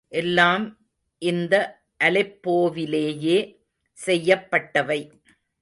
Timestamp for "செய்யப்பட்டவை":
3.97-5.01